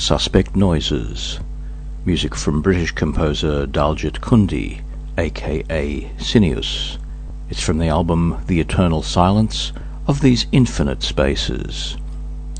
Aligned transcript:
Suspect 0.00 0.56
Noises. 0.56 1.40
Music 2.06 2.34
from 2.34 2.62
British 2.62 2.90
composer 2.90 3.66
Daljit 3.66 4.20
Kundi, 4.20 4.80
aka 5.18 6.10
Cineus. 6.16 6.96
It's 7.50 7.62
from 7.62 7.76
the 7.76 7.88
album 7.88 8.42
The 8.46 8.60
Eternal 8.60 9.02
Silence 9.02 9.72
of 10.06 10.22
These 10.22 10.46
Infinite 10.52 11.02
Spaces. 11.02 11.98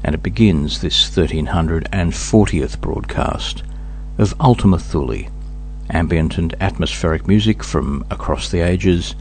And 0.05 0.15
it 0.15 0.23
begins 0.23 0.83
this 0.83 1.09
1340th 1.09 2.79
broadcast 2.79 3.63
of 4.19 4.35
Ultima 4.39 4.79
Thule, 4.79 5.31
ambient 5.89 6.37
and 6.37 6.55
atmospheric 6.61 7.27
music 7.27 7.65
from 7.65 8.05
across 8.11 8.51
the 8.51 8.61
ages 8.61 9.15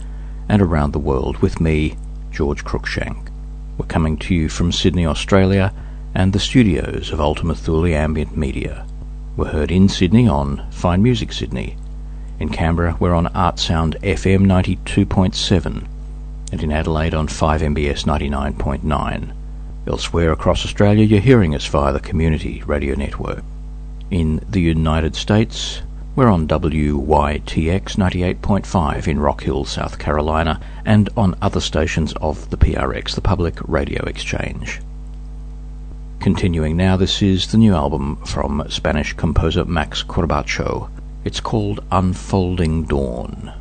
and 0.50 0.62
around 0.62 0.91
the 0.91 1.00
world 1.00 1.38
with 1.38 1.62
me, 1.62 1.96
George 2.32 2.65
Cruikshank. 2.65 3.29
We're 3.77 3.86
coming 3.86 4.17
to 4.17 4.36
you 4.36 4.50
from 4.50 4.74
Sydney, 4.74 5.05
Australia, 5.05 5.74
and 6.13 6.34
the 6.34 6.39
studios 6.39 7.12
of 7.12 7.22
Ultima 7.22 7.56
Thule 7.56 7.94
Ambient 7.94 8.36
Media. 8.36 8.86
We're 9.38 9.51
heard 9.51 9.72
in 9.72 9.88
Sydney 9.88 10.28
on 10.28 10.70
Fine 10.72 11.04
Music 11.04 11.32
Sydney. 11.32 11.78
In 12.39 12.50
Canberra, 12.50 12.98
we're 13.00 13.13
on 13.13 13.28
Artsound 13.28 14.00
FM 14.01 14.46
92.7, 14.46 15.88
and 16.51 16.63
in 16.63 16.72
Adelaide 16.72 17.13
on 17.13 17.28
5MBS 17.28 18.06
99.9. 18.06 19.34
Elsewhere 19.88 20.32
across 20.32 20.66
Australia, 20.66 21.06
you're 21.06 21.20
hearing 21.20 21.54
us 21.54 21.66
via 21.68 21.94
the 21.94 22.00
Community 22.00 22.63
Radio 22.63 22.96
Network. 22.96 23.44
In 24.10 24.44
the 24.50 24.62
United 24.62 25.16
States, 25.16 25.82
we're 26.16 26.30
on 26.30 26.48
WYTX 26.48 27.96
98.5 27.96 29.08
in 29.08 29.20
Rock 29.20 29.44
Hill, 29.44 29.63
South 29.63 30.00
Carolina, 30.00 30.60
and 30.86 31.10
on 31.16 31.36
other 31.42 31.62
stations 31.62 32.13
of 32.22 32.50
the 32.50 32.58
PRX, 32.58 33.16
the 33.16 33.22
Public 33.22 33.56
Radio 33.68 34.04
Exchange. 34.06 34.82
Continuing 36.20 36.76
now, 36.76 36.98
this 36.98 37.22
is 37.22 37.48
the 37.48 37.58
new 37.58 37.74
album 37.74 38.18
from 38.26 38.66
Spanish 38.68 39.14
composer 39.14 39.64
Max 39.64 40.04
Corbacho. 40.04 40.90
It's 41.24 41.40
called 41.40 41.80
Unfolding 41.92 42.84
Dawn. 42.84 43.54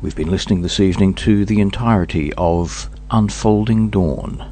We've 0.00 0.14
been 0.14 0.30
listening 0.30 0.62
this 0.62 0.78
evening 0.78 1.14
to 1.14 1.44
the 1.44 1.60
entirety 1.60 2.32
of 2.34 2.88
Unfolding 3.10 3.90
Dawn, 3.90 4.48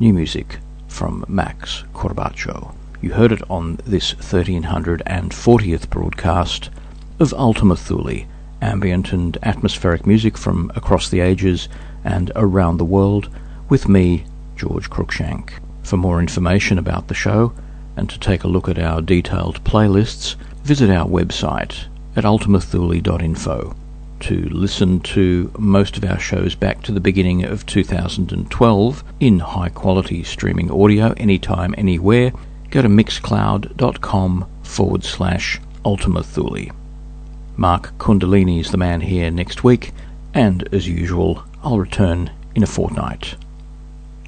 new 0.00 0.12
music 0.12 0.58
from 0.88 1.24
Max 1.28 1.84
Corbacho. 1.94 2.74
You 3.00 3.12
heard 3.12 3.30
it 3.30 3.48
on 3.48 3.78
this 3.86 4.14
1340th 4.14 5.88
broadcast 5.90 6.70
of 7.20 7.32
Ultima 7.34 7.76
Thule, 7.76 8.26
ambient 8.60 9.12
and 9.12 9.38
atmospheric 9.44 10.08
music 10.08 10.36
from 10.36 10.72
across 10.74 11.08
the 11.08 11.20
ages 11.20 11.68
and 12.02 12.32
around 12.34 12.78
the 12.78 12.84
world, 12.84 13.28
with 13.68 13.88
me, 13.88 14.24
George 14.56 14.90
Cruikshank. 14.90 15.50
For 15.84 15.96
more 15.96 16.18
information 16.18 16.80
about 16.80 17.06
the 17.06 17.14
show 17.14 17.52
and 17.96 18.10
to 18.10 18.18
take 18.18 18.42
a 18.42 18.48
look 18.48 18.68
at 18.68 18.80
our 18.80 19.00
detailed 19.00 19.62
playlists, 19.62 20.34
visit 20.64 20.90
our 20.90 21.06
website 21.06 21.84
at 22.16 22.24
ultimathule.info 22.24 23.76
to 24.24 24.48
listen 24.48 25.00
to 25.00 25.52
most 25.58 25.98
of 25.98 26.04
our 26.04 26.18
shows 26.18 26.54
back 26.54 26.80
to 26.82 26.92
the 26.92 26.98
beginning 26.98 27.44
of 27.44 27.66
2012 27.66 29.04
in 29.20 29.38
high 29.38 29.68
quality 29.68 30.24
streaming 30.24 30.70
audio 30.70 31.12
anytime, 31.18 31.74
anywhere, 31.76 32.32
go 32.70 32.80
to 32.80 32.88
mixcloud.com 32.88 34.48
forward 34.62 35.04
slash 35.04 35.60
Ultima 35.84 36.22
Thule. 36.22 36.70
Mark 37.58 37.92
Kundalini 37.98 38.60
is 38.60 38.70
the 38.70 38.78
man 38.78 39.02
here 39.02 39.30
next 39.30 39.62
week, 39.62 39.92
and 40.32 40.66
as 40.72 40.88
usual, 40.88 41.44
I'll 41.62 41.78
return 41.78 42.30
in 42.54 42.62
a 42.62 42.66
fortnight. 42.66 43.34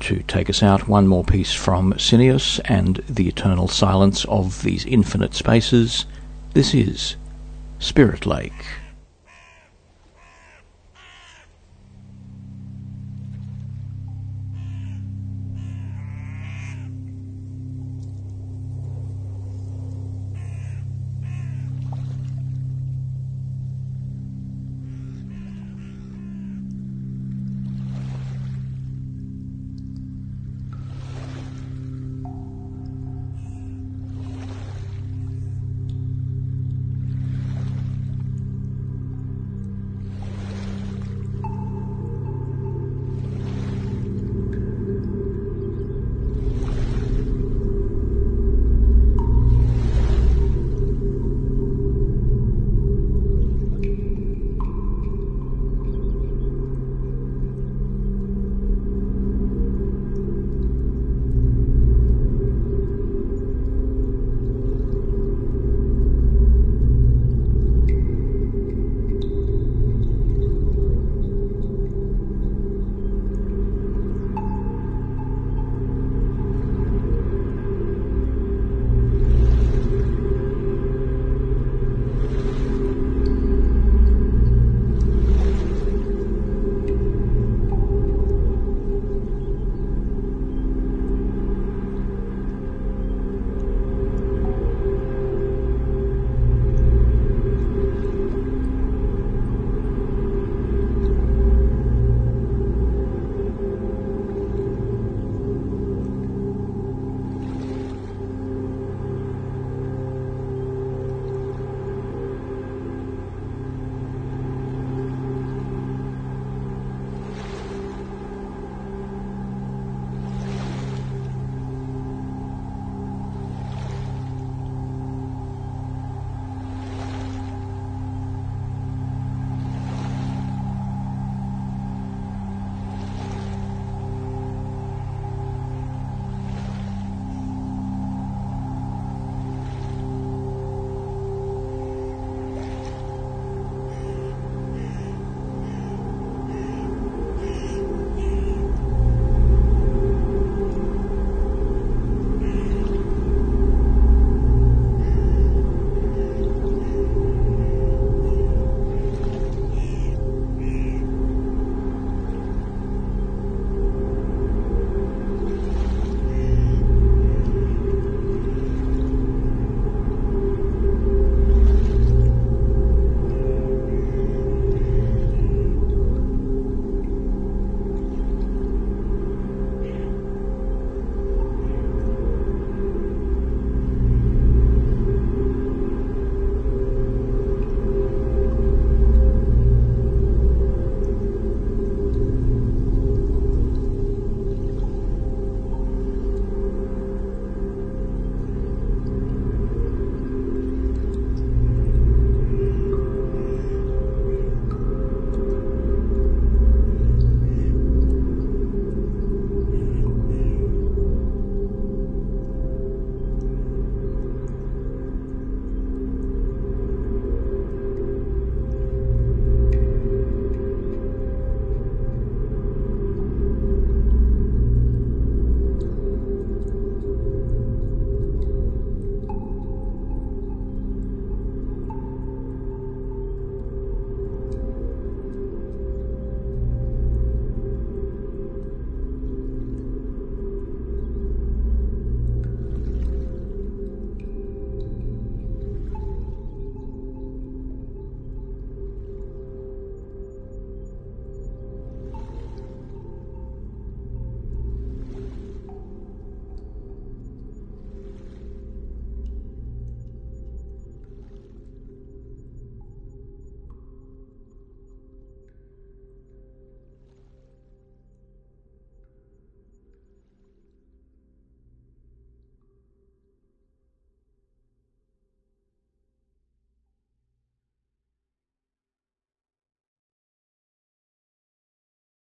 To 0.01 0.23
take 0.25 0.51
us 0.51 0.63
out, 0.63 0.89
one 0.89 1.09
more 1.09 1.25
piece 1.25 1.55
from 1.55 1.95
Cineus 1.95 2.61
and 2.67 2.97
the 3.09 3.29
eternal 3.29 3.67
silence 3.67 4.27
of 4.27 4.63
these 4.63 4.85
infinite 4.85 5.33
spaces. 5.33 6.05
This 6.53 6.75
is 6.75 7.17
Spirit 7.79 8.27
Lake. 8.27 8.53